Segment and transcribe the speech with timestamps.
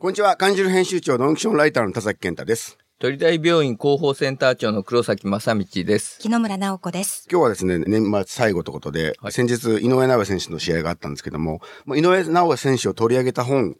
[0.00, 0.36] こんにちは。
[0.36, 2.78] 漢字る編集長ノンフィクションライターの田崎健太です。
[3.00, 6.20] 鳥大病院広報センター長の黒崎正道です。
[6.20, 7.26] 木野村直子です。
[7.28, 13.74] 今日はですね、年末最後ということで、はい先日、井上尚弥選手の試合があったんですけども、もう井上尚弥選手を取り上げた本、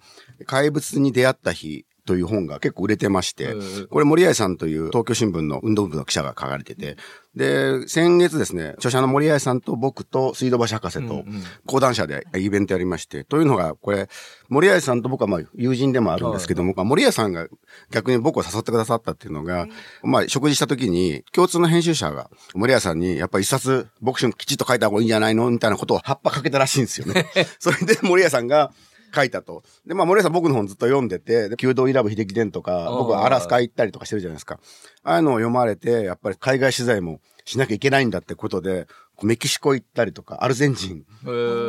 [0.45, 3.55] 怪物に出会った日という本が結構売れてまして、
[3.91, 6.97] これ森合さんという東京新聞の運動部の記者が書かれてて、
[7.37, 11.27] で、先月ですね、著者の森合さんと僕と水道橋博士と
[11.67, 14.09] 講談社でイベントやりまして、というのが、これ、
[14.49, 17.47] 森合さんと僕はまあ友人でもあるんですけども、まあ森合さんが
[17.91, 19.67] 逆に僕を誘ってくださったっていうのが、
[20.03, 27.27] まあ食事した時に共通の編集者が森合さんにやっぱり一冊ボクシングきちっと書いた方がいいんじゃないのみたいなことを葉っぱかけたらしいんですよね。
[27.61, 28.73] それで森合さんが
[29.15, 29.63] 書いたと。
[29.87, 34.61] で、まあ森合さん僕の本ずっと読んでて、で弓道イラブ秀樹伝とか、僕はアラスカ行ったりとかしてるじゃないですか。
[35.03, 38.87] ああいうのを読まれて、やっぱり海外取材もしなきゃいけないんだってことで、
[39.23, 41.05] メキシコ行ったりとか、アルゼンチン。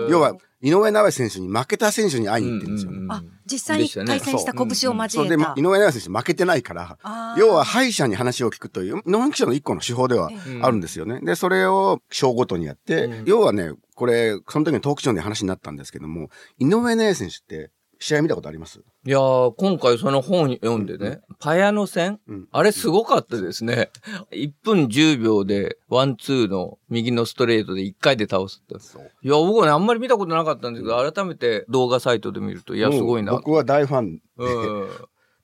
[0.09, 2.91] 要は、井上尚弥選手に負けた選手に会いに行ってるんですよ。
[3.07, 5.53] あ、実際に対戦した拳をそう交えで、た。
[5.55, 6.97] 井上尚弥選手負けてないから
[7.37, 10.29] 要は敗者に話を聞くという、ノンフィクションの一個の手法では
[10.61, 11.21] あるんですよね。
[11.21, 17.69] で、それを章ごとにやって、要はね、これ、その時のトークショーで話になったんですけども、井上尚弥選手って
[17.99, 18.79] 試合見たことあります？
[19.05, 23.89] いやー、今回その本読んでね、パヤノ戦、うんあれすごかったですね。
[24.31, 28.75] 1分10秒で、ワンツーの右のストレートで1回で倒すって。
[28.75, 33.33] いや、僕はね、あんまり見たことなかったんですけど、改めて動画サイトで見ると、いや、すごいな。
[33.33, 34.21] 僕は大ファンで。
[34.37, 34.89] うん。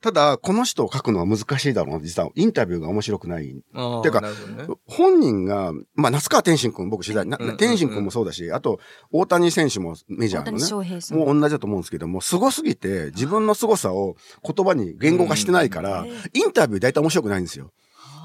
[0.06, 2.28] ただ、この人を書くのは難しいだろうな、実は。
[2.36, 3.60] インタビューが面白くない。
[3.74, 8.78] あーてかなるほどね本人が、まあ、夏川天心君僕取材、なうんうんうん天心君もそうだし、あと、
[9.10, 10.58] 大谷選手もメジャーのね。
[10.58, 11.18] 大谷翔平さん。
[11.18, 17.72] もう同じだと思うんですけども、凄すぎて、自分の凄さを言葉に言語化してないから、うんインタビュー大体面白くないんですよ。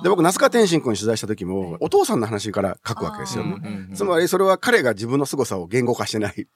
[0.03, 3.55] で、僕、那須川天心君取材した時も、お父さんの話から書くわけですよね。
[3.57, 6.47] うんうんうんつまり、それは彼が自分の凄さを言語化してない。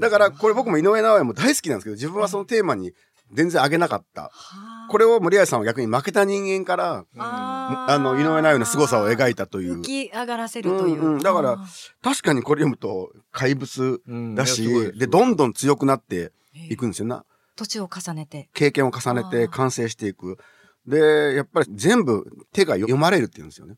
[0.00, 2.94] だから、これ僕も井上尚弥も大好きなんですけど、自分はそのテーマに
[3.32, 4.22] 全然上げなかった。
[4.22, 9.82] はあこれを森合さんは逆に負けた人間から、あの、井上尚弥の凄さを描いたという浮。
[9.82, 11.00] き上がらせるという。
[11.00, 11.66] うんうんだからあ
[12.02, 17.24] 確かにこれ読むと怪物うんだし、いやすごいすごいで、どんどん強くなってーいくんですよな。
[17.56, 18.48] 年を重ねて。
[18.54, 20.38] 経験を重ねて完成していく。
[20.86, 23.74] で、やっぱり全部手が読まれるっていうんですよね。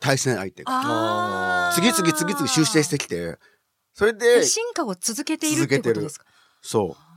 [0.00, 1.70] 対戦相手が。
[1.74, 3.38] 次々次々修正してきて、
[3.94, 6.26] それで、進化を続けているってことですか？
[6.62, 7.07] そう。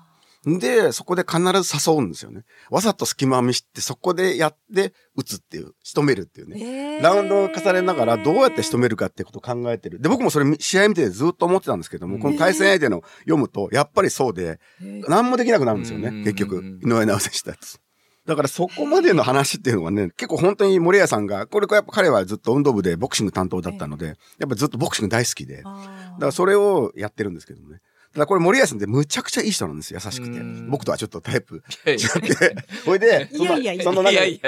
[0.45, 2.43] で、そこで必ず誘うんですよね。
[2.71, 6.59] わざと隙間を見して、そこでやって打つっていう、仕留めるっていうね。
[6.59, 9.99] えーラウンドを重ねながらどうやって仕留めるかってことを考えてる。
[9.99, 14.59] で、僕もそれ試合見ててずっと思ってたんですけども、この対戦相手の読むと、やっぱりそうで、
[15.07, 16.79] 何もできなくなるんですよねうん、結局。
[16.83, 17.79] 井上直選手たち。
[18.25, 27.81] だからそこまでの話っていうのはね、結構本当に森谷さんが、これやっぱ彼はずっと運動部でボクシング担当だったので、やっぱずっとボクシング大好きで、だからそれをやってるんですけどもね。
[28.13, 30.69] ただこれ森谷さんってむちゃくちゃいい人なんですよ、優しくてうん。
[30.69, 32.55] 僕とはちょっとタイプ違って。
[32.85, 34.01] ほいで、そのいやいやいやその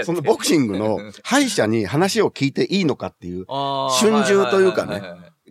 [0.04, 5.02] そのボクシングの敗者に話を聞いていいのかっていう、春秋というかね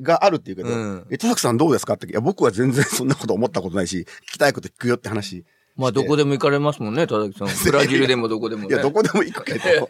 [0.01, 5.45] があるっていうけど、うんえ、田崎さんどうですかって、いや、僕は全然そんなこと思ったことないし、聞きたいこと聞くよって話。
[5.77, 7.49] まあ、どこでも行かれますもんね、田崎さん。
[7.65, 8.69] ブラジルでもどこでもね。
[8.69, 9.61] いや、どこでも行くけど。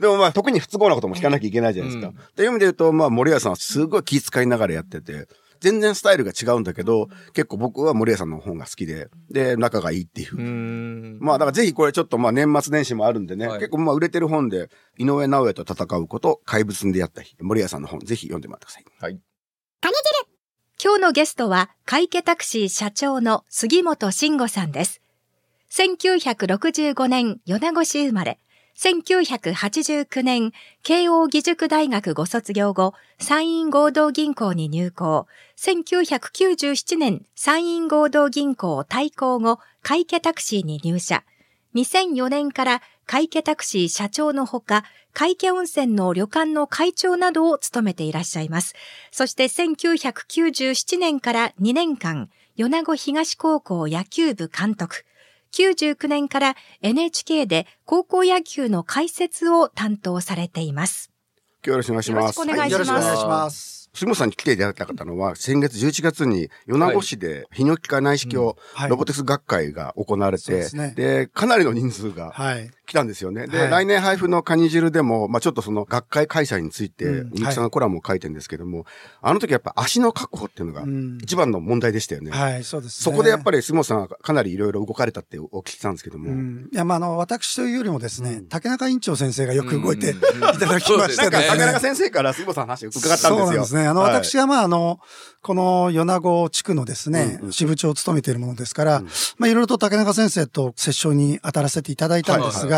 [0.00, 2.08] でもまあ、特に不都合なことも聞かなきゃいけないじゃないですか。
[2.08, 5.26] うんっていう意味で言うと、まあ、森谷さんはすごい気遣いながらやってて、
[5.60, 10.36] 全然スタイルが違うんだけど、結構僕は森谷さんの本が好きで、で、仲がいいっていう。
[10.36, 11.18] う。
[11.20, 18.84] まあ、だからぜひこれちょっとまあ、年末年始もあるんでね、はい結構まあ、売れてる本で、井上直弥と戦うこと、怪物に出会った日、森谷さんの本、ぜひ読んでもらってください。
[19.00, 19.20] はい。
[20.80, 25.02] 今日のゲストは、会計タクシー社長の杉本慎吾さんです。
[25.72, 28.38] 1965年米子市生まれ、
[28.78, 30.52] 1989年、
[30.84, 35.26] 慶応義塾大学ご卒業後、山陰合同銀行に入行。
[35.56, 41.24] 1997年、山陰合同銀行退行後、会計タクシーに入社。
[41.74, 48.76] 2004年から会計タクシー社長のほか、会計温泉の旅館の会長などを務めていらっしゃいます。
[49.10, 55.04] そして1997年から2年間、米子東高校野球部監督。
[55.52, 61.10] 99年から NHK で高校野球の解説を担当されています。
[61.64, 62.38] 今日よろしくお願いします。
[62.40, 63.78] よろしくお願いしますよろしくお願いします。
[63.94, 72.70] 杉本さんに来ていただきたかったのは、先月11月に米子市で泌尿器科内視鏡はいロボティクス学会が行われて、そうですねで、かなりの人数がはい。
[72.88, 73.46] 来たんですよね。
[73.46, 78.86] で、はい来年配布のカニ汁でも、まあちょっとその学会開催について、うんみゆきさんがコラムを書いてるんですけども、
[79.20, 82.30] あの時やっぱ足の確保っていうのがうん一番の問題でしたよね。
[82.30, 83.04] はい、そうです、ね。
[83.04, 86.30] そこでやっぱり、り杉本さんはかなりいろいろ動かれたってお聞きしたんですけども。
[86.30, 91.46] うん、いや、まあ、あの、私というよりもですね、うん竹中院長先生がよく動いていうんただきましなんか、てですね。
[91.48, 93.30] 竹中先生から杉本さんの話を伺ったんですよ。
[93.30, 93.86] そうなんですね。
[93.86, 95.00] あの、はい私がまあ、あの、
[95.42, 99.04] この米子地区のですね、うんうん支部長を務めているものですから、うん
[99.38, 102.77] まあ、いろいろと竹中先生と折衝に当たらせていただいたんですがはいはいはい、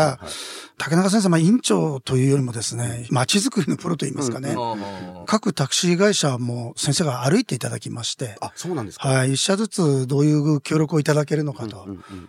[0.77, 5.25] 竹中先生、まあ、院長というよりもですね、街づくりのプロといいますかね、うん。
[5.27, 9.07] 各タクシー会社も先生が歩いていただきまして、あ、そうなんですか。
[9.07, 11.87] はい、一社ずつどういう協力をいただけるのかと。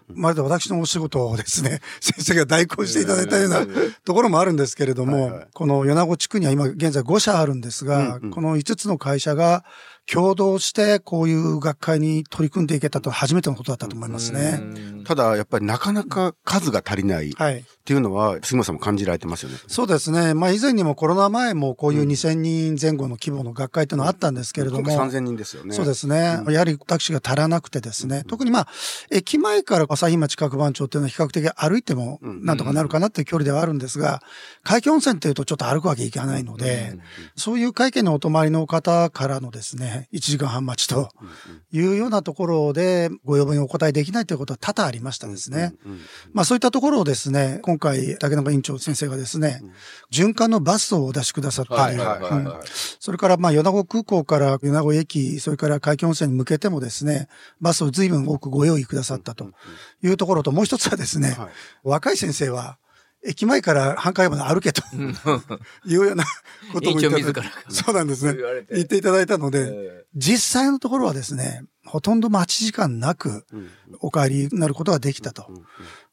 [0.09, 9.65] まるで私のお仕事をですね、 先生が代行していただいたようなええ ところもあるんですけれども、この米子地区には今現在5社あるんですが、この5つの会社が
[10.13, 14.61] 共同してこういう学会に取り組んでいけたと初めてのことだったと思いますね。
[14.61, 17.65] うんただ、やっぱりなかなか数が足りないっはい。
[17.85, 19.59] ていうのは、杉本さんも感じられてますよね。
[19.67, 20.35] そうですね。
[20.35, 25.75] まあ以前にもコロナ前もこういう2000人前後の規模の学会というのはあったんですけれども、今回3000人ですよね。
[25.75, 26.43] そうですね。
[26.49, 28.25] やはりタクシーが足らなくてですね。
[28.29, 28.69] 特にまあ、
[29.11, 34.23] 駅前から朝日町各番町っていうのは比較的歩いてもうんなんとかなるかなっていう距離ではあるんですが、
[34.63, 36.97] 海峡温泉っていうとちょっと歩くわけいかないので、
[37.37, 41.11] そういう会見のお泊まりの方からのですね、1時間半待ちと
[41.73, 45.75] いうようなところでご要望にお答えできないということは多々ありましたですね。
[46.33, 49.63] まあそういったところをですね、今回竹中委員長先生がですね、
[50.13, 51.99] 循環のバスをお出しくださったり。
[53.01, 57.29] それから、まあ、米子空港から米子駅、それから海峡温泉に向けてもですね、
[57.63, 59.53] バスを随分多くご用意くださったと
[60.03, 61.49] いうところと、もう一つはですね、はい。
[61.83, 62.79] 若い先生は、
[63.25, 64.83] 駅前から繁華街まで歩けと
[65.87, 66.25] いうような
[66.73, 67.33] ことも言って
[67.69, 68.37] そうなんですね。
[68.71, 73.71] 言っていただいたので、え実際のところはですね、ほとんど待ち時間なくうん。
[74.01, 75.47] お帰りになることができたと。
[75.49, 75.63] うんうん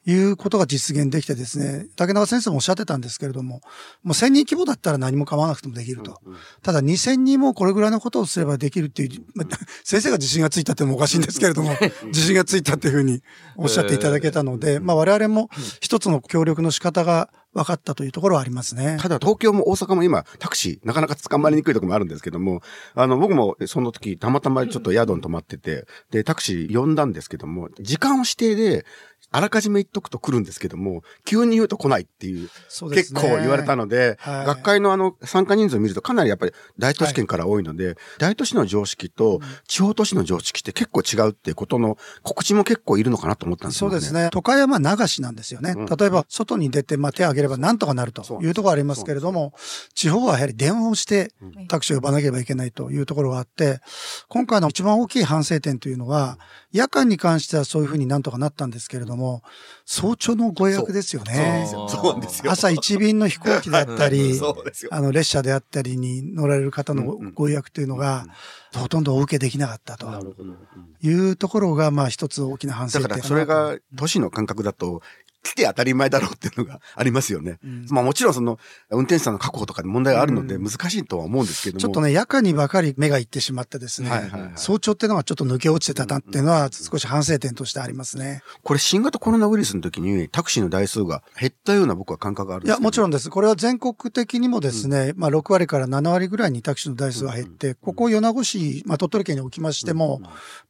[0.08, 3.62] いうことが実現できてですね、竹中先生もおっしゃってたんですけれども、
[4.02, 6.22] もう1000人規模だったら何も構わなくてもできると。
[6.62, 11.76] ただ2000人もこれぐらいのことをすればできるっていう、まあ 先生が自信がついたってのもおかしいんですけれども、
[12.08, 13.22] 自信がついたっていうふうに
[13.58, 15.50] おっしゃっていただけたので、まあ我々も
[15.82, 18.98] 一つの協力の仕方が分かったというところはありますね。
[19.02, 22.62] ただ東京も大阪も今タクシーなかなか捕まりにくいところもあるんですけども、
[22.94, 28.86] あの僕もその時たまたまちょっと宿に泊まってて、でタクシー呼んだんですけども、時間を指定で
[29.32, 32.50] あらかじめ言っとくと来るんですけども、急に言うと来ないっていう、
[32.82, 33.04] うね。
[33.22, 34.46] 構言われたので、はい。
[34.46, 44.14] 学会のあの参加人数を見るとかなりやっぱり大都市圏から多いので、大都市の常識と地方都市の常識って結構違うってことの告知も結構いるのかなと思ったんですよそうです。
[44.14, 44.30] ね。
[44.32, 45.74] 都会はまあ流しなんですよね。
[45.78, 45.86] うん。
[45.86, 49.54] 例えば、外に出てまあ手を挙げればなんとかなるというところがありますけれども、
[49.94, 51.32] 地方はやはり電話をして
[51.68, 53.80] タクシーを呼ばなければいけないというところがあって、
[54.28, 56.40] 今回の一番大きい反省点というのは、
[56.72, 59.19] 夜間に関してはそういうふうになんとかなったんですけれども、
[59.86, 61.68] 早朝のご予約ですよね。
[61.68, 62.52] そうなんですよ。
[62.52, 64.40] 朝一便の飛行機であったり。
[64.92, 68.26] あの列車であったりに乗られる方のご予約というのが、
[68.76, 70.54] ほとんどお受けできなかったとなるほど。
[71.02, 75.02] いうところが、まあ一つ大きな反省だ点からそれが都市の感覚だと、
[75.42, 77.60] 来て当たり前だろうっていうのがありますよね。
[77.64, 77.86] うん。
[77.90, 78.60] まあもちろんその
[78.90, 80.66] 運転手さんの確保とかで問題があるのでうん。
[80.66, 81.80] 難しいとは思うんですけども。
[81.80, 84.52] ちょっとね、夜間にばかり目がいってしまってですね、はいはいはい。
[84.56, 88.42] 早朝っていうのがちょっと抜け落ちてたなっていうのは少し反省点としてありますね。
[88.64, 92.84] これ新型コロナウイルスの時にタクシーの台数が減ったような僕は感覚があるんいや、ですけど。
[92.84, 93.30] もちろんです。
[93.30, 100.22] これは全国的にもですね、まあ6割から7割ぐらいにタクシーの台数が減って、ここ米子市、まあ鳥取県におきましても、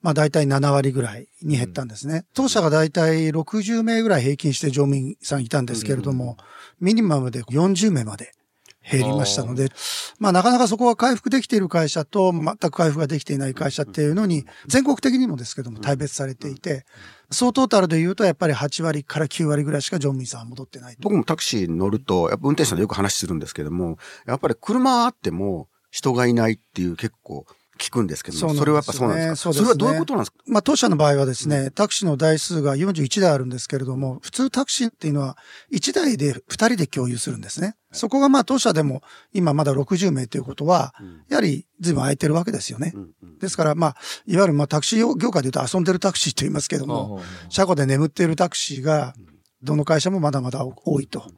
[0.01, 2.25] まあ大体7割ぐらいに減ったんですね。
[2.33, 6.37] 当社が大体60名ぐらい平均して乗務員さんいたんですけれども、
[6.79, 8.33] ミニマムで40名まで
[8.89, 9.69] 減りましたので、
[10.19, 16.85] まあなかなかそこは回復できている会社と全く回復ができていない会社っていうのに、全国的にもですけども大別されていて、
[17.31, 21.01] 総トータルで言うとやっぱり8割から9割ぐらいしか乗務員さんは戻ってないと。
[21.01, 27.45] 僕もタクシーに乗ると、やっぱ運転手さんとよく話するんですけども、やっぱり車あっても人がいないっていう結構
[27.79, 29.35] 聞くんですけども、それはやっぱそうなんですか？
[29.37, 29.65] そうですね。
[29.65, 30.37] れはどういうことなんですか？
[30.45, 35.37] まあ、当社の場合はですね、タクシーの台数が41台あるんですけれども、普通タクシーっていうのは
[35.71, 37.75] 1台で2人で共有するんですね。
[37.91, 39.01] そこがまあ当社でも
[39.33, 40.93] 今まだ60名ということは、
[41.29, 42.93] やはり随分空いてるわけですよね。
[43.39, 43.95] ですからまあ、
[44.27, 49.13] いわゆるまあタクシー業界で言うと遊んでるタクシーと言いますけども、車庫で眠っているタクシーが、
[49.61, 51.31] どの会社もまだまだ多いと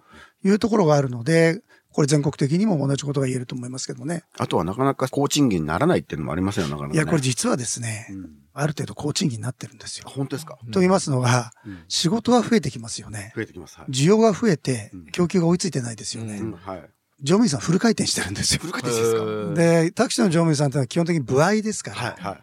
[0.44, 1.62] いうところがあるので、
[1.94, 4.24] これ全国的にも同じことが言えると思いますけどね。
[4.38, 6.96] あとはなかなか高賃金にならないっていうのもありますよ、なかなか、ね。
[6.96, 10.10] いや、これ実はですね、うんある程度高賃金になってるんですよ。
[10.10, 13.32] 本当ですか、と言いますのが、うん仕事は増えてきますよね。
[13.36, 13.78] 増えてきます。
[13.78, 13.92] はい。
[13.92, 16.38] 需要が増えてうん、供給が追いついてないですよね。
[16.38, 16.80] うんうんはい。
[17.22, 18.60] 乗務員さんフル回転してるんですよ。
[18.62, 22.42] フル回転してですか、うんで、タクシーの乗務員さんってのは基本的に部合ですから、はい、はい、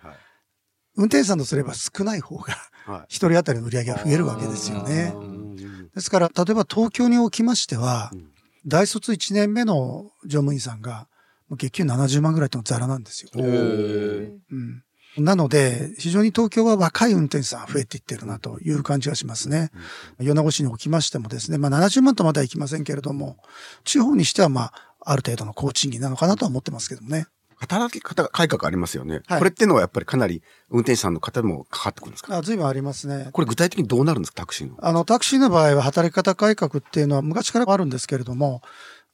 [0.97, 2.55] 運転手さんとすれば少ない方が、
[2.87, 2.99] はい。
[2.99, 3.05] はい。
[3.09, 5.25] 一人当たりの売り上げが増えるわけですよねう。
[5.25, 5.65] んで
[5.95, 8.29] ですから、例えば東京におきましては、うん
[8.67, 11.09] 大卒1年目の乗務員さんが、
[11.51, 13.31] 月給70万ぐらいってのザラなんですよ。
[13.35, 14.83] うん。
[15.17, 19.71] なので、非常に東京は若い運転手さん増えていってるなという感じがしますね。
[20.19, 23.39] 米子市におきましてもですね、まあ70万とまではいきませんけれども、
[23.85, 27.27] 地方にしてはまあ、ある程度の高賃金なのかなとは思ってますけどもね。
[27.61, 29.21] 働き方改革ありますよね。
[29.27, 32.37] はいこれってのはやっぱりかなり運転手さんの方もかかってくるんですか？
[32.37, 33.31] あ随分ありますね。
[33.33, 34.37] これ具体的にどうなるんですか？
[34.43, 34.77] タクシーの。
[34.81, 38.63] あの、タクシーの場合は働き方改革っていうのは昔からあるんですけれども、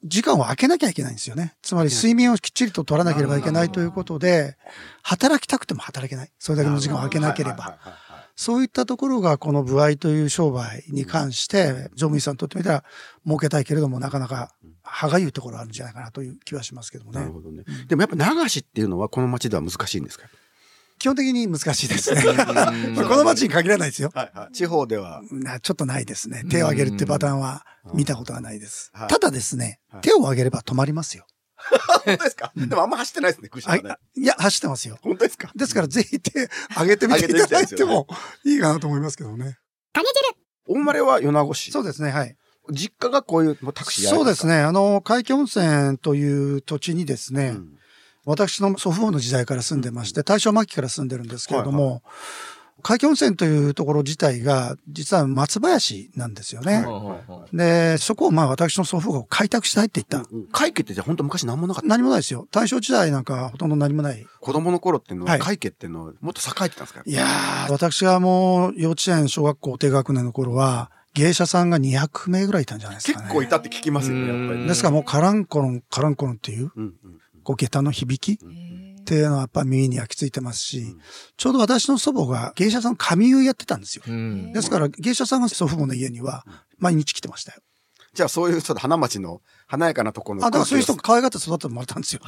[0.04, 1.54] 時間を空けなきゃいけないんですよね。
[1.62, 4.58] つまり睡眠をきっちりと取らなければいけないということで、
[5.02, 6.30] 働きたくても働けない。
[6.38, 7.78] それだけの時間を空けなければ。
[8.36, 12.84] そういったところがこの部合という商売に関して、乗務員さんにとってみたら
[13.24, 17.20] 儲けたいけれどもなかなか歯がゆいところあるんじゃないかなという気はしますけどもね。
[17.20, 17.62] なるほどね。
[17.88, 20.26] でもやっぱ流しっていうのはこの街では難しいんですか？
[20.98, 22.22] 基本的に難しいですね。
[22.24, 22.72] まあ
[23.08, 24.10] この街に限らないですよ。
[24.14, 24.52] はいはい。
[24.54, 25.22] 地方では。
[25.30, 26.44] なちょっとないですね。
[26.48, 27.64] 手を挙げるってパターンは
[27.94, 29.08] 見たことがないですはい。
[29.08, 31.26] ただですねはい、手を挙げれば止まりますよ。
[32.04, 32.52] 本当ですか？
[32.56, 33.96] でもあんま走ってないですね、ね。
[34.16, 34.98] いや、走ってますよ。
[35.02, 35.50] 本当ですか？
[35.54, 38.06] ですからぜひ手挙げてみていただいても
[38.44, 39.58] いいかなと思いますけどね。
[40.66, 41.70] お生まれは米子市？
[41.72, 42.36] そうですね、はい。
[42.70, 44.56] 実家がこういうもうタクシーやそうですね。
[44.60, 47.78] あの、海峡温泉という土地にですね、うん
[48.26, 52.02] 私の祖父母の時代から住んでまして、大正末期から住んでるんですけれども、
[52.84, 56.84] 海峡温泉というところ自体が、実は松林なんですよね。
[57.52, 60.28] で、そこをまあ私の祖父母が開拓したいって言った。
[60.30, 61.88] うん会計ってじゃあ本当昔何もなかった。
[61.88, 62.46] 何もないですよ。
[62.52, 64.24] 大正時代なんかほとんど何もない。
[64.40, 67.02] 子供の頃っていうのは、はい会計っていうのはもっと栄えてたんですか？
[67.06, 73.24] いやー、私がもう幼稚園、小学校低学年の頃は、芸者さんが200名ぐらいいたんじゃないですかね。
[73.24, 74.66] 結構いたって聞きますよね、やっぱりね。
[74.66, 76.94] ですからもうカランコロン、カランコロンっていう、うんうん
[77.44, 78.42] こう下駄の響き
[79.04, 80.98] っていうのはやっぱ耳に焼き付いてますし、ん
[81.36, 84.04] ちょうど私の祖母が芸者さんの髪結いやってたんですよ。
[84.08, 86.44] うんですから芸者さんが祖父母の家には
[86.78, 87.60] 毎日来てましたよ。
[88.14, 92.20] じゃあそういうちょっと花町の華やかなところのあ、だからそういう人可愛がって育ってもらったんですよ。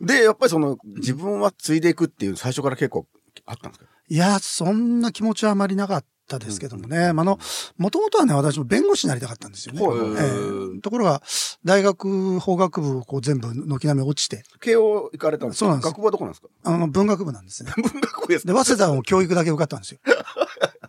[0.00, 3.06] 気で、やっぱりその自分は継いでいくっていう最初から結構
[3.46, 3.90] あったんですか？
[4.08, 7.06] いや、そんな気持ちはあまりなかったですけどもね。
[7.06, 7.38] あの、
[7.76, 9.80] もともとはね、私も弁護士になりたかったんですよね。
[10.18, 10.80] ええ。
[10.80, 11.22] ところが、
[11.64, 15.60] 大学法学部をこう全部軒並み落ちて、慶応行かれたんですか？
[15.60, 15.86] そうなんです。
[15.88, 16.48] 学部はどこなんですか？
[16.64, 17.72] あの、文学部なんですね。
[17.76, 19.98] 文学部ですで、か早稲田も教育だけ受かったんですよ。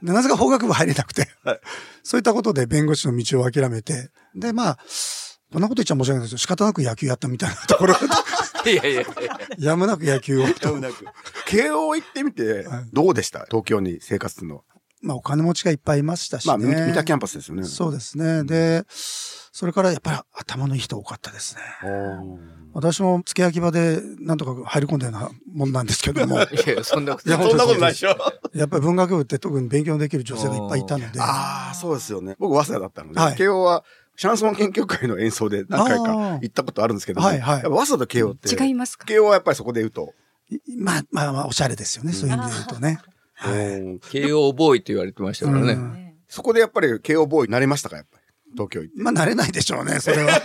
[0.03, 1.59] で、なぜか法学部入れなくて、はい。
[2.03, 4.79] そういったことで弁護士の道を諦めて、で、まあ、
[5.51, 7.93] こんなこと言っちゃ申し訳ないですけど、仕方なく野球やったみたいなところ。
[7.93, 7.99] が、
[8.69, 9.05] いやいやいや。
[9.59, 10.47] やむなく野球を。
[10.47, 11.05] でもなく。
[11.45, 13.45] 慶応行ってみてはい、どうでした？
[13.45, 14.63] 東京に生活するのは。
[15.05, 16.65] まあ、お金持ちがいっぱいいましたしまあ、ね。
[16.65, 17.63] 三田キャンパスですよね。
[17.63, 18.43] そうですね。
[18.43, 21.61] で、それからやっぱり頭のいい人多かったですね。
[22.73, 28.17] 私も付け焼き場でなんとか入り込んだようなもんなんですけども、 いや、そんなこといやそんなことないでしょ。
[28.55, 32.35] やっぱり文学部って特に勉強できる女性がいっぱいいたので、ああ、そうですよね。
[32.39, 33.83] 僕、早稲田だったので、はい慶応は、
[34.17, 39.05] シャンソン研究会の演奏で何回か行ったことあるんですけども、はいはい早稲田と慶応って、違いますか？
[39.05, 40.13] 慶応はやっぱりそこで言うと、
[40.49, 42.11] いまあまあまあ、おしゃれですよね。
[42.11, 42.99] そういう意味で言うとね。
[43.39, 45.73] 慶応ボーイと言われてましたからね。
[45.73, 48.23] うんそこでやっぱり慶応ボーイになれましたか、やっぱり。
[48.53, 49.01] 東京行って。
[49.01, 50.41] まあ、慣れないでしょうね、それは。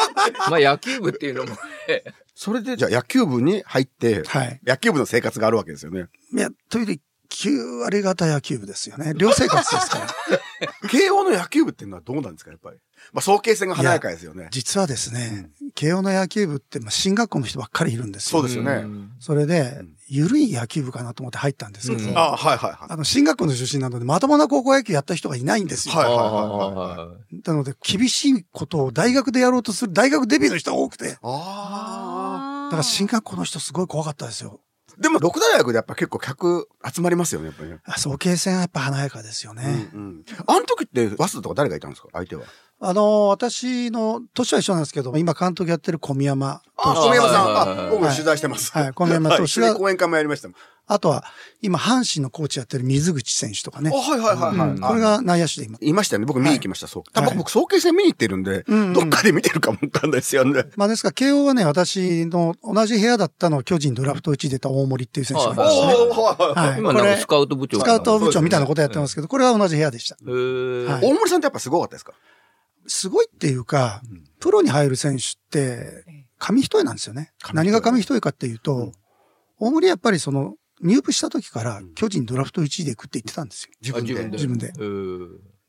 [0.50, 4.60] まあ野球部っていうのもね、それで、じゃあ野球部に入って、はい。
[4.64, 6.06] 野球部の生活があるわけですよね。
[6.32, 7.00] いや、というより、
[7.34, 9.12] 9割方野球部ですよね。
[9.16, 10.06] 寮生活ですから。
[10.88, 12.78] 慶応の野球部っていうのはどうなんですか、やっぱり？
[13.12, 14.48] まあ、早慶戦が華やかですよね。
[14.50, 18.40] 実はですね、慶応の野球部って、まあ、進学校の人ばっかりいるんですよ。
[18.40, 22.78] そうですよねんそれで、ゆるい野球部かなと思って入ったんですけど、うんああ、はいはいはい。
[22.88, 25.94] あの、進学校の出身なので、まともな高校野球やった人がいないんですよ。
[25.94, 34.60] はいはいあはいはいあなので、厳しいことを大学でやろうとする大学デビューの人が多くて、だあから進学校の人すごい怖かったですよ。
[34.98, 35.02] あ。
[35.02, 37.78] でも、六大学でやっぱ結構客集まりますよね、やっぱりね。
[37.84, 39.90] あ早慶戦はやっぱ華やかですよね。
[39.94, 40.24] うんうん。
[40.46, 42.08] あの時って、早稲田とか誰がいたんですか？
[42.12, 42.42] 相手は。
[42.80, 47.00] あの、私の、年は一緒なんですけど、今監督やってる小宮山投あ、手。
[47.00, 47.86] 小宮山さん。
[47.86, 48.72] あ、僕も取材してます。
[48.72, 50.56] はい小宮山投手がはい講演会もやりましたもん。
[50.86, 51.24] あとは、
[51.62, 53.96] 今、阪神のコーチやってる水口選手とかねあ、。
[53.96, 54.68] はいはいはいはい。
[54.68, 55.78] うんこれが内野手で今。
[55.80, 56.26] いましたよね。
[56.26, 57.02] 僕見に行きました、そう。
[57.12, 60.64] 多はい分僕、早慶戦見に行ってるんで、うんうんどっかで見てるかもわかんないですよね。
[60.76, 65.94] まあですから、慶応はね、私の同じ部屋だったのは巨人ドラフト1位出た大森っていう選手がいおましてね。
[65.94, 70.16] ーはいはいはい今なんかスカウト部長スカウト部長みたいなことやってますけど、これは同じ部屋でした。
[70.20, 72.12] へーはい大森さんってやっぱすごかったですか？
[72.86, 74.02] すごいっていうか、
[74.40, 76.04] プロに入る選手って、
[76.38, 77.32] 紙一重なんですよね。
[77.54, 78.92] 何が紙一重かっていうと、うん
[79.60, 83.70] 大森やっぱりその、入部した時から巨人ドラフト1位で行くって言ってたんですよ。
[83.80, 84.20] 自分で。
[84.20, 84.72] あ自分で。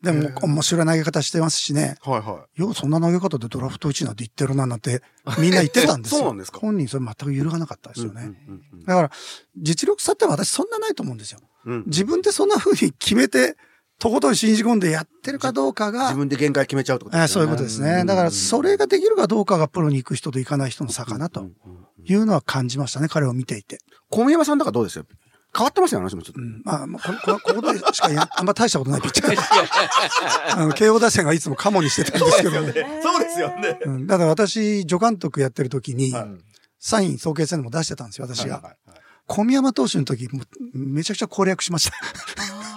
[0.03, 1.97] でも、面白い投げ方してますしね。
[2.01, 5.01] はいはよう、そんな投げ方でドラフト1位なんて言ってるななんて、
[5.39, 6.19] みんな言ってたんですよ。
[6.19, 6.59] え そうなんですか？
[6.59, 8.03] 本人それ全く揺るがなかったですい。
[8.05, 8.33] よね。
[8.85, 9.11] だから、
[9.57, 11.39] 実力差って私そんなないと思うんですよ。
[11.87, 13.57] 自分でそんな風に決めて
[13.97, 18.05] とことん信じ込んでやってるかどうかが、自分で限界決めちゃうってことあそういうことですね。
[18.05, 21.49] だから、それができるかどうかがプロに行く人と行かない人の差かなと
[22.05, 23.79] いうのは感じましたね、彼を見ていて。
[24.09, 25.05] 小宮山さんだからどうですよ？
[25.57, 26.41] 変わってますよ、話もちょっと。
[26.41, 29.37] うん、まあ、ここここでしかや あんま大したことないピッチャー。
[30.51, 32.73] あの、慶応打線がいつもカモにしてたんですけどね。
[33.01, 33.79] そうですよね。
[33.85, 36.13] うん、だから私、助監督やってる時に、
[36.79, 38.75] サイン、総計戦でも出してたんですよ、私が。
[39.27, 40.27] 小宮山投手の時、
[40.73, 41.93] めちゃくちゃ攻略しました。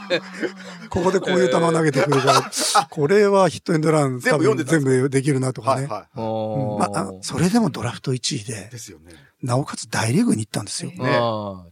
[0.90, 2.26] ここでこういう球投げてくるか
[2.74, 5.86] ら、これはヒットエンドラン全部全部できるなとかね。
[5.86, 9.12] はいうんまあ、それでもドラフト1位で、ですよね。
[9.42, 10.90] なおかつ大リーグに行ったんですよ。
[10.90, 10.96] ね、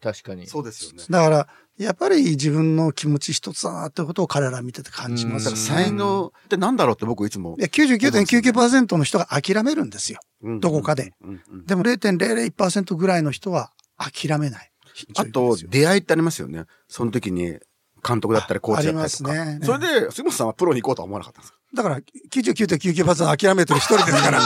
[0.00, 0.46] 確かに。
[0.46, 1.04] そうですよね。
[1.10, 5.56] だから、やっぱり自分の気持ち一つだなってことを彼ら見てて感じます、ね。
[5.56, 7.56] 才能ってなんだろうって僕いつも。
[7.58, 10.20] いや、99.99%の人が諦めるんですよ。
[10.60, 11.12] どこかで。
[11.66, 14.72] でも0.001%ぐらいの人は諦めない。
[15.16, 16.64] あと、出会いってありますよね。
[16.88, 17.58] その時に、
[18.06, 19.30] 監督だったりコーチだったりとか。
[19.30, 19.66] ありますね。
[19.66, 21.58] それで、杉本さんはプロに行こうとは思わなかったんですか？
[21.74, 24.40] だから、99.99%諦めてる一人ですから。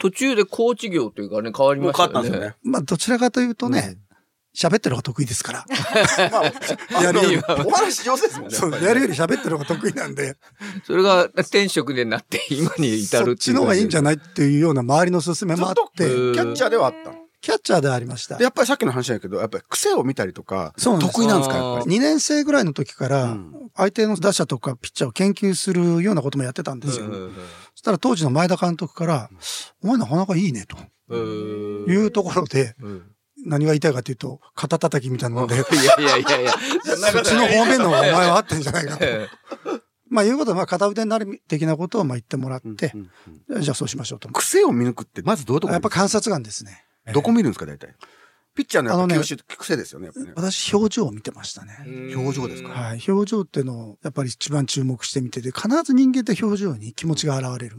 [0.00, 2.12] 途中でコーチ業というかね、変わりましたよね。
[2.14, 2.56] 変わったんですよね。
[2.62, 3.98] まあ、どちらかというとね、
[4.56, 5.64] 喋ってる方が得意ですから。
[6.32, 8.56] まあ、やるより、お話上手ですもんね。
[8.56, 10.36] そう、やるより喋ってる方が得意なんで。
[10.84, 13.24] それが転職でなって今に至るっていう。
[13.26, 14.14] そっちの方がいいんじゃない？
[14.14, 16.04] っていうような周りの勧めもあって。
[16.04, 18.40] キャッチャーではあったキャッチャーでありました。
[18.42, 23.36] やっぱりさっきの話だけど、やっぱり癖を見たりとか、得意なんですか、やっぱり？2年生ぐらいの時から、
[23.74, 27.06] 相手の打者とかピッチャーを研究するようなこともやってたんですよ。
[27.06, 27.12] そ
[27.76, 29.30] したら当時の前田監督から、
[29.82, 30.76] お前なかなかいいね、と。
[31.14, 32.76] いうところで、
[33.46, 36.52] 何が言いたいかというと、肩叩きみたいなので、 いやいやいやいや、
[37.12, 39.04] そっちの方面のお前は合ってんじゃないかと。
[40.10, 42.92] まあ、いうことは、まあ、片腕になる的なことをまあ言ってもらって、
[43.60, 44.28] じゃあそうしましょうと。
[44.28, 46.84] 癖を見抜くって、まずどういうとこやっぱ観察眼ですね。
[47.12, 47.94] どこ見るんですか、大体？
[48.54, 51.78] ピッチャーのやっぱ吸収、癖ですよね、ね私、表情を見てましたね。
[52.14, 52.70] 表情ですか？
[52.70, 53.02] はい。
[53.06, 57.76] 表情っていうのを、やっぱり一番注目してみてて、必ず人間って表情に気持ちが現れる。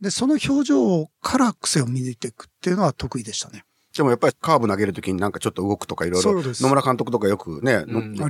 [0.00, 3.64] で、その表情から癖を見抜いていくっていうのは得意でしたね。
[3.96, 7.82] でもやっぱりカーブ投げるときになんかちょっと動くとかいろいろ、野村監督とかよくね、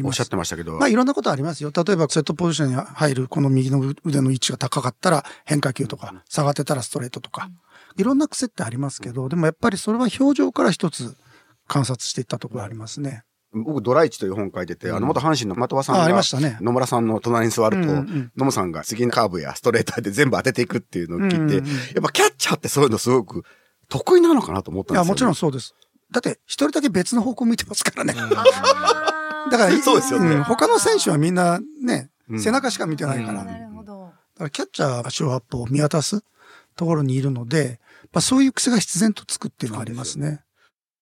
[0.04, 0.74] おっしゃってましたけど。
[0.74, 1.72] まあいろんなことありますよ。
[1.74, 7.50] 例えばセットポジションに入るこの右の腕の位置が高かったら変化球とか、下がってたらストレートとか、
[7.96, 11.16] いろんな癖ってありますけど、でもやっぱりそれは表情から一つ
[11.66, 13.24] 観察していったところありますね。
[13.52, 16.58] 僕、ドライチという本書いてて、あの、元阪神の的場さんが、ありましたね。
[16.60, 23.44] 野村さんの隣に座ると、野村さんが次のカーブやストレートで全部当てていくっていうのを聞いて、やっぱキャッチャーってそういうのすごく
[23.88, 25.74] 得意なのかなと思ったんですよ、いや、もちろんそうです。
[26.12, 28.14] だって、一人だけ別の方向向いてますからね。
[28.14, 33.44] だから、そうですよね、他の選手はみんなね、背中しか見てないから。
[33.44, 34.12] なるほど。
[34.34, 36.22] だからキャッチャーがショーアップを見渡す
[36.74, 37.80] ところにいるので、
[38.12, 40.42] まあ、そういう癖が必然とつくっていうのはありますね。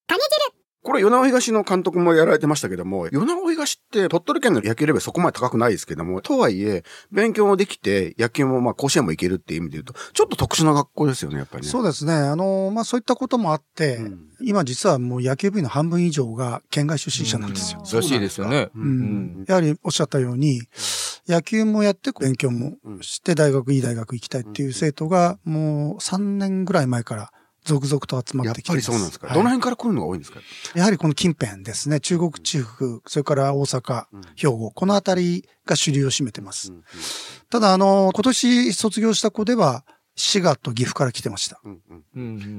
[0.07, 0.44] パニキル
[0.85, 11.69] これ、米子東の監督もやられてましたけども、米子東って鳥取県の野球レベルそこまで高くないですけども、とはいえ、勉強もできて、野球もまあ甲子園も行けるっていう意味で言うと、ちょっと特殊な学校ですよね、やっぱりね。
[11.69, 12.13] そうですね。
[12.13, 17.81] あの、まあそういったこともあって、うん、今実はもう野球部員の半分以上が県外出身者なんですよ。
[17.91, 18.69] らしいですよね。
[18.75, 19.45] うん。
[19.47, 20.61] やはりおっしゃったように、
[21.27, 27.31] 野球もやって勉強もして大学、いい大学行きたいっていう生徒がもう3年ぐらい前から
[27.65, 30.39] 続々と集まってきてやっぱりそうなんですか、はい、どの辺から来るのが多いんですか？
[30.75, 31.99] やはりこの近辺ですね。
[31.99, 36.71] 中国地区、それから大阪、兵庫、この辺りが主流を占めてます。
[36.71, 36.83] うんうん、
[37.49, 39.83] ただ、あの、今年卒業した子では、
[40.17, 41.59] 滋賀と岐阜から来てました。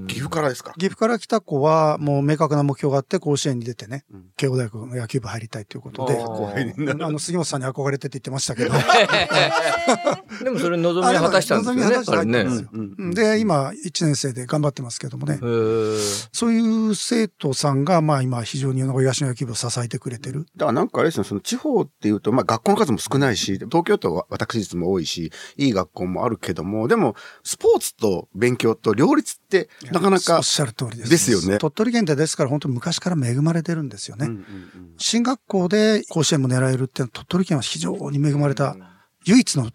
[0.08, 0.72] 岐阜からですか？
[0.74, 8.72] 岐阜から来た子は、もう明確な目標があって、甲子園に出てね、うん、慶応大学の野球部入りたいということで、あの、杉本さんに憧れてって言ってましたけど。
[10.44, 11.80] でもそれ望み果たしたんですよね。
[11.82, 13.32] 望み果たしたんですよ。
[13.34, 15.38] で、今、1年生で頑張ってますけどもね。
[16.32, 20.46] そういう生徒さんが、まあ今、非常に東の野球部を支えてくれてる。
[20.56, 27.14] だからなんかあれですね、その地方っていうと、まあ学校の数も少ないし、東京都は私立も多いし、いい学校もあるけども、でも、
[27.46, 30.38] スポーツと勉強と両立ってなかなか。
[30.38, 31.10] おっしゃる通りです。
[31.10, 31.58] ですよね。
[31.58, 34.28] 鳥取県ってですから本当に昔から恵まれてるんですよね。
[34.98, 38.76] 進学校で甲子園も狙えるって鳥取県は非常に恵まれた
[39.26, 39.70] 唯一の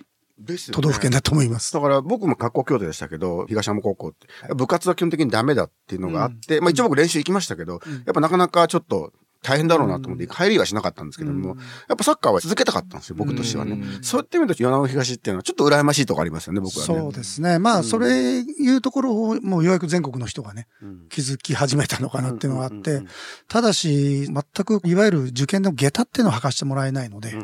[0.74, 1.72] 都道府県だと思います。
[1.72, 11.58] だから僕も学校教徒でしたけど、東山高校って、部活は基本的にダメだっていうのがあって、うん、まあ一応僕練習行きましたけど、うん、やっぱなかなかちょっと大変だろうなと思って、入りはしなかったんですけども、
[11.90, 13.82] やっぱサッカーは続けたかったんですよ、僕としてはね。
[14.02, 17.00] そういった意味で、米子東っていうのはちょっと羨ましいとこありますよね、僕はね。
[17.00, 17.58] そうですね。
[17.58, 20.68] まあ、それいうところを、もうようやく全国の人がね、
[21.10, 23.02] 気づき始めたのかなっていうのがあって、
[23.48, 27.36] ただし、全く、いわゆる受験の下駄っていうのを履かしてもらえないので、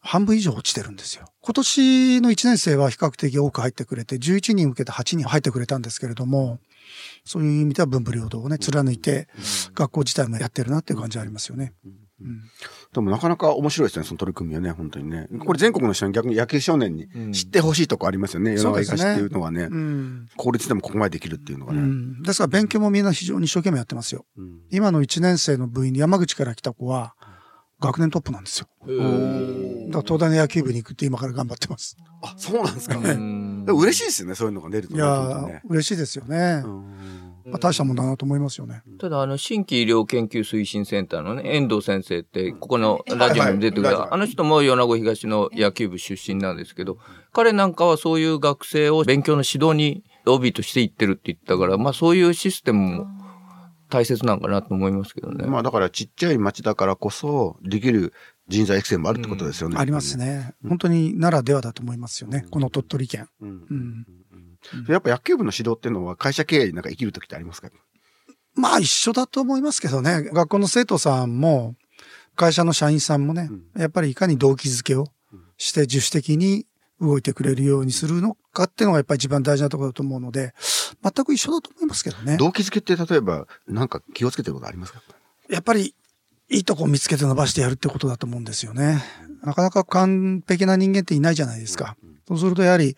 [0.00, 1.26] 半分以上落ちてるんですよ。
[1.40, 6.58] 今年の1年生は比較的多く入ってくれて、11人受けて8人入ってくれたんですけれども、
[7.24, 9.28] そういう意味では文武両道をね、貫いて、
[9.74, 11.72] 学校自体もやってるなっていう感じありますよね。
[12.20, 12.40] うん、
[12.92, 15.28] でもなかなか面白いですね、その取り組みはね、本当にね。
[15.44, 19.64] これ全国の人に逆に野球少年に知ってほしいとこありますよね、世の中生かしっていうのはね。
[19.64, 20.28] うん。
[20.36, 21.82] 効率でもここまでできるっていうのがうね。
[21.82, 22.22] ん。
[22.22, 24.24] ですから勉強もみんな非常に一生懸命やってますよ。
[24.36, 27.14] うん今の1年生の部員に山口から来た子は、
[27.80, 28.68] 学年トップなんですよ。
[28.80, 31.96] だから東大の野球部に行くって今から頑張ってます。
[32.22, 32.96] あ、そうなんですか。
[32.96, 33.02] う
[33.64, 34.98] でんも嬉しいですよね、そういうのが出るとね。
[34.98, 36.62] いや嬉しいですよね。
[36.64, 38.82] うんまあ、大したもんだなと思いますよね。
[38.98, 46.98] ただ、あの、新規医療研究推進センターのね、遠藤先生って、ここのラジオにも出てくる、はいはいあの人も米子東の野球部出身なんですけど、
[47.32, 53.06] 彼なんかはそういう学生を勉強の指導に OB として行ってるって言ったから、まあそういうシステムも
[53.88, 55.46] 大切なんかなと思いますけどね。
[55.46, 58.12] まあだからちっちゃい町だからこそ、できる
[58.48, 59.76] 人材育成もあるってことですよね。
[59.78, 60.54] ありますね。
[60.66, 62.44] 本当にならではだと思いますよね。
[62.50, 63.28] この鳥取県。
[63.40, 63.48] うん。
[63.70, 64.06] うん。
[64.88, 67.70] やっぱ野球部の指導っていうのは会社経営になんか生きる時ってありますか？
[68.54, 70.22] まあ一緒だと思いますけどね。
[70.24, 71.74] 学校の生徒さんも、
[72.36, 75.06] 会社の社員さんもね、やっぱりいかに動機づけを
[75.56, 76.66] して自主的に
[77.00, 80.54] 動いてくれるようにするのかっていうのがやっぱり一番大事なところだと思うので、
[81.02, 82.36] 全く一緒だと思いますけどね。
[82.36, 85.02] 動機づけって例えば、なんか気をつけてることありますか？
[85.48, 85.94] やっぱり、
[86.52, 89.02] いいとこを見つけて伸ばしてやるってことだと思うんですよね。
[89.42, 91.96] なかなか完璧な人間っていないじゃないですか。
[92.28, 92.96] そうするとやはり、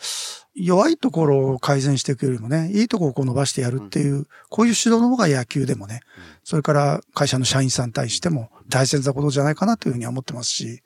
[0.55, 6.01] 弱いところを改善していくよりもね、いいところをこう伸ばしてやるっていう、こういう指導の方が野球でもね、
[6.43, 10.83] それから会社の社員さんに対しても大切なことじゃないかなというふうには思ってますし、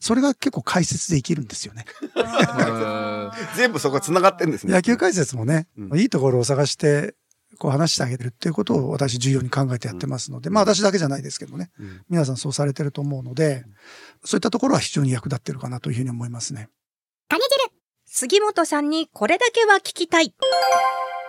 [0.00, 1.84] それが結構解説で生きるんですよね。
[2.14, 4.72] う ん全部そこ繋がってんですね。
[4.74, 7.14] 野球解説もね、うんいいところを探して、
[7.58, 13.64] こう話してあげるっていうことを私重要に考えてやってますので、まあ私だけじゃないですけどね、うん皆さんそうされてると思うので、
[14.24, 16.68] そういったところは非常に役立ってるかなというふうに思いますね。
[18.18, 20.32] 杉本さんにこれだけは聞きたい。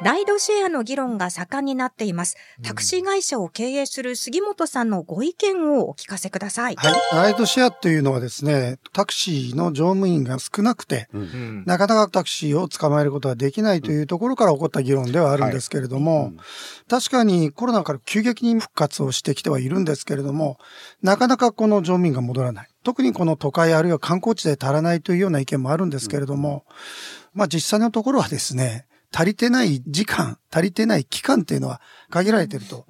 [0.04, 2.38] ライドシェアの議論が盛んになっています。
[2.62, 6.76] タクシー会社を経営する杉本さんのご意見をお聞かせください。
[6.76, 7.16] はい。
[7.16, 16.34] ライドシェアというのはですね、タクシーの乗務員が少なくて、うんなかなかタクシーを捕まえることができないというところから起こった議論ではあるんですけれども、
[16.88, 20.60] 確かにコロナから急激に復活をしてきてはいるんですけれども、
[21.02, 22.70] なかなかこの乗務員が戻らない。
[22.84, 26.66] 特にこの都会あるいは観光地で足らないというような意見もあるんですけれども、
[27.34, 32.86] まあ実際のところはですね、足りてない時間、足りてない期間っていうのは限られていると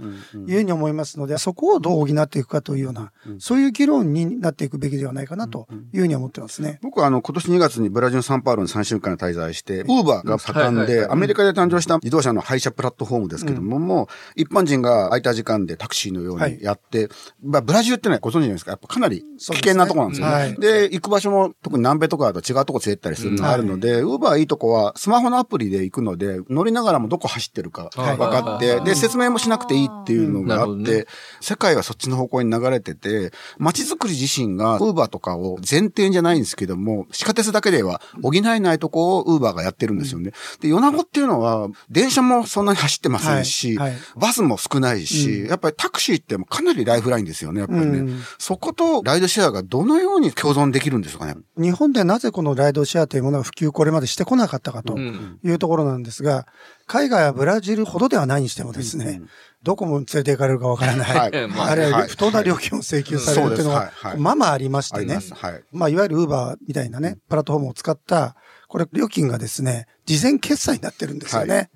[0.48, 6.80] いうふうに思いますので、そこをどう補っていくかというような、そういう議論になっていくべきではないかなというふうに思ってますね。
[6.82, 17.10] 僕はあの、今年2月にブラジルのサンパウロに3週間滞在して、ウーバーが盛んで、アメリカで誕生した自動車の配車プラットフォームですけども、もう一般人が空いた時間でタクシーのようにやって、
[17.44, 18.72] まあ、ブラジルってね、ご存知じゃないですか？
[18.72, 20.56] やっぱかなり危険なところなんですよね。
[20.60, 31.06] で行く場所も特に南米とかだと違うとこ連れてったりするのがあるので、ウーバーいいとこはスマホのアプリで行くので、乗りながらもどこ走ってるか分かって、で、説明もしなくていいっていうのがあって、ね。
[31.42, 40.32] 世界はそっちの方向に流れてて、街づくり自身がウーバーとかを前提じゃないんですけども、地下鉄だけでは補えないとこをウーバーがやってるんですよね。
[40.60, 44.00] で、米子っていうのは、電車もそんなに走ってませんし、はいはい。
[44.16, 48.00] バスも少ないし、やっぱりタクシーってもかなりライフラインですよね、やっぱりね。
[48.00, 48.22] うん。
[48.38, 51.36] そことライドシェアがどのように共存できるんですかね？
[51.58, 55.40] 日本でなぜこのライドシェアというものが普及これまでしてこなかったかとうん。
[55.44, 56.46] いうところなんですが、
[56.88, 59.22] 海外はブラジルほどではないにしてもですね、
[59.62, 61.32] どこも連れて行かれるかわからない。
[61.32, 61.48] はい。
[61.48, 62.08] まああるいははい。
[62.08, 65.20] 不当な料金を請求されるっていうのはまあまあありましてね。
[65.32, 65.64] はい。
[65.72, 68.36] まあ、いわゆるウーバーみたいなね、プラットフォームを使った、
[68.68, 71.56] これ料金がですね、事前決済になってるんですよね。
[71.56, 71.70] はい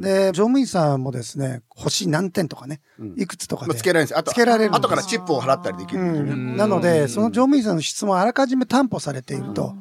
[0.00, 2.80] で、乗務員さんもですね、星何点とかね、
[3.16, 3.68] いくつとかで。
[3.68, 4.18] まあつけられるんです。
[4.18, 6.00] あと、つけられるからチップを払ったりできる。
[6.00, 9.74] うん、なので、その乗務員さんの質問をあらかじめ担保されていると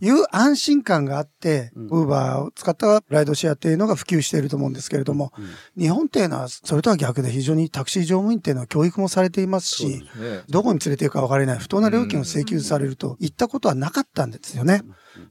[0.00, 5.32] いう安心感があって、ウーバーを使ったライドシェアっていうのが普及していると思うんですけれども、
[5.78, 14.82] 日本っていうのはそれとは逆で非常にタクシー乗務員っていうのは教育もされていますし、ねどこに連れて行くか分からない不当な料金を請求されるといったことはなかったんですよね。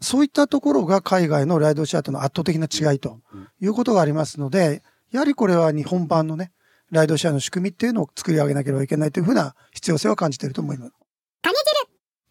[0.03, 3.21] そういったところが海外のライドシェアとの圧倒的な違いと
[3.61, 6.51] いうことがありますので、やはりこれは日本版のね、
[6.91, 10.91] ライドシェアの仕組みっていうのを作り上げなければいけないというふうな必要性を感じていると思います。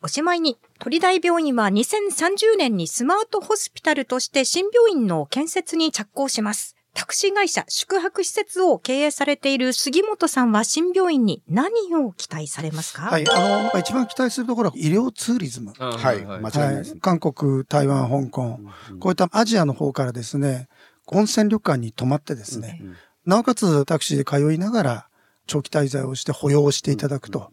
[0.02, 6.76] おしまいに、鳥大病院は2030年にスマートホスピタルとして新病院の建設に着工します。
[6.94, 13.02] タクシー会社、宿泊施設を経営されている杉本さんは新病院に何を期待されますか？
[13.02, 13.28] はい。
[13.28, 15.72] あの、まあ一番期待するところは医療ツーリズム。
[15.78, 16.24] うんはい。
[16.24, 17.00] 間違いないですね。
[17.00, 18.60] 韓国、台湾、香港、
[19.00, 20.68] こういったアジアの方からですね、
[21.06, 22.80] 温泉旅館に泊まってですね、
[23.24, 25.08] なおかつタクシーで通いながら
[25.46, 27.50] 長期滞在をして保養をしていただくと。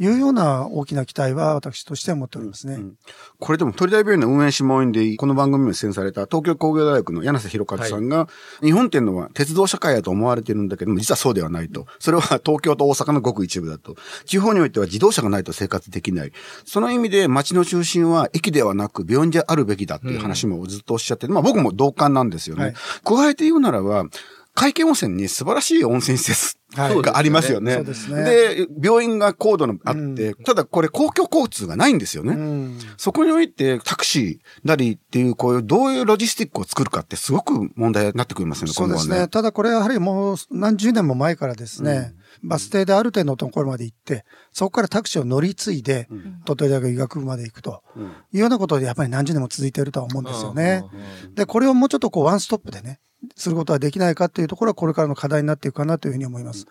[0.00, 2.74] いうような大きな期待は私としては持っておりますね。
[2.74, 2.94] うん
[3.38, 8.26] これでも鳥大病院の運営諮問員で、この番組に出演された東京工業大学の柳瀬弘和さんが、
[8.62, 11.86] 日本っていうのは鉄道社会だと思われてるんだけども、実はそうではないと。
[11.98, 13.96] それは東京と大阪のごく一部だと。
[14.24, 16.32] 地方においては自動車がないと生活できない。
[16.64, 22.64] その意味で街の中心は駅ではなく病院であるべきだっていう話もずっとおっしゃって、まあ僕も同感なんですよね。
[22.64, 24.06] はい加えて言うならば、
[24.54, 27.74] 海見温泉に素晴らしい温泉施設はいがありますよね。
[27.74, 32.34] そうですねで、病院が高度のあって、うんただこれ公共交通がないんですよね。
[32.34, 39.20] うんそこにおいてタクシーなりっていう、こういう、どういうロジスティックを作るかってすごく問題になってくりますよね、そうですね。
[39.20, 39.28] ね。
[39.28, 46.08] ただこれはやはりもう何十年も前からですね、バス停である程度のところまで行って、そこからタクシーを乗り継いで、
[46.44, 50.84] 鳥取大学医学部まで行くとうんいうようなことでやっぱり何十年も続いているとは思うんですよね。
[51.26, 53.00] うんで、これをもうちょっとこうワンストップでね、
[53.36, 56.66] することはできないかっていうところはこれからの課題になっていくかなというふうに思います。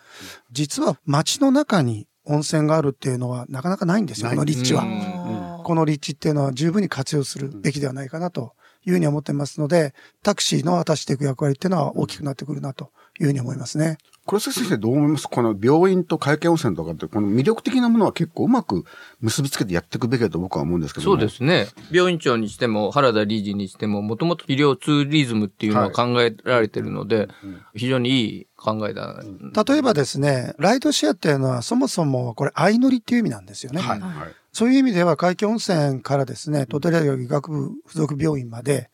[0.52, 4.84] 実は街の中に温泉があるっていうのはなかなかないんですよ、この立地は。
[4.84, 4.86] う
[5.40, 8.54] んこの立地っていうのは十分に活用するべきではないかなと
[8.86, 12.92] いうふうに思ってますので、タクシーの果たしていく役割っていうのは大きくなってくるなと
[13.24, 13.98] いうふうに思いますね。
[14.26, 15.28] 黒瀬先生どう思います？
[15.28, 18.86] この病院と会計温泉とかって、この魅力的なものは結構うまく
[19.20, 21.28] 結びつけてやっていくべきだと僕は思うんですけどもそうで。
[21.28, 21.68] すね。
[21.92, 27.28] 病院長にしても、原田理事にしても、もともと医療ツーリズムっていうのは考えられてるので、
[27.76, 29.22] 非常にいい考えだ。
[29.68, 33.82] 例えばですね、ライドシェアっていうのはそもそもこれ相乗りっていう意味なんですよね。
[33.82, 34.00] はい。
[34.00, 34.12] はい。
[34.54, 38.90] そういう意味では海峡温泉からですね、鳥取大学医学部附属病院まで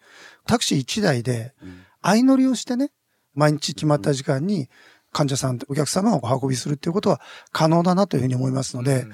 [0.47, 1.53] タクシー1台で
[2.01, 2.89] 相乗りをしてね、
[3.33, 4.69] 毎日決まった時間に
[5.11, 7.19] 患者さん、お客様をお運びするっていうことは
[7.51, 9.05] 可能だなというふうに思いますので、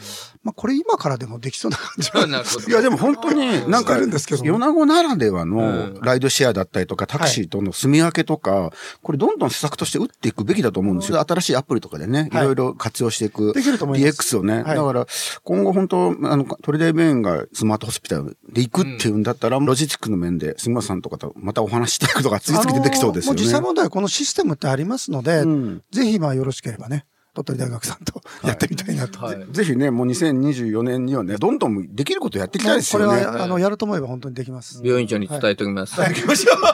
[0.45, 2.25] まあこれ今からでもできそうな感じは。
[2.69, 5.62] いや、でも本当になんか、してるんですけど米子ならではのう
[5.97, 11.19] んライドシェアだったりとか、タクシーとの住み分けとか、これどんどん施策として打っていくべきだと思うんですよ。
[11.27, 13.53] 新しいアプリとかでね、いはいろいろ活用していく。
[13.53, 14.62] できると思います DX をね。
[14.62, 15.08] はいだから、
[15.43, 23.39] 今後本当、あの、鳥大病院がスマートホスピタルで行くっていうんだったら、ロジスティックの面で、杉村さんとかとまたお話ししていくとか、次々出てきそうですよね。
[23.39, 27.05] もう実際問題はこのシステムってありますので、うんぜひまあよろしければね、
[27.36, 29.19] 鳥取大学さんとやってみたいなと。
[29.26, 29.45] はい。
[29.52, 33.26] ぜひね、もう2024年にはね、どんどんできることやっていきたいですこれよね。
[33.26, 34.82] は、あの、やると思えば本当にできます。
[34.84, 36.00] 病院長に伝えておきます。
[36.00, 36.56] 行きましょう。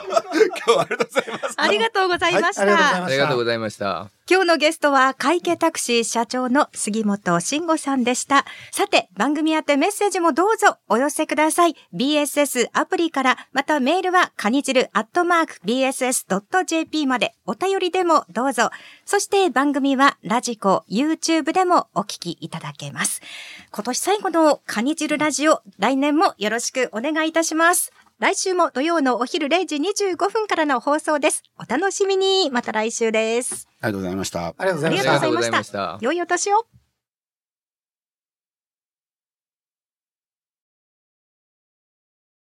[0.64, 1.51] 今日はありがとうございます。
[1.62, 2.66] ありがとうございました。
[2.66, 4.10] はいありがとうございました。
[4.30, 8.44] 今日のゲストは会計タクシー社長の杉本慎吾さんでした。
[8.70, 11.76] さて、番組宛てメッセージもどうぞお寄せください。
[11.92, 18.70] BSS アプリから、またメールはカニ汁アットマーク BSS.jp までお便りでもどうぞ。
[19.04, 23.20] そして番組はラジコ、YouTube でもお聞きいただけます。
[23.72, 27.92] 今年最後のカニ汁ラジオ、来年もよろしくお願いいたします。
[28.22, 31.42] 来週も土曜のお昼0時25分からの放送です。
[31.58, 32.50] お楽しみに。
[32.52, 33.66] また来週です。
[33.80, 34.46] ありがとうございました。
[34.46, 35.72] ありがとうございましたありがとうございまし。
[35.72, 36.66] た良いお年を。